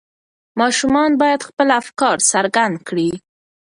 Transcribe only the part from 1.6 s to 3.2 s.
افکار څرګند کړي.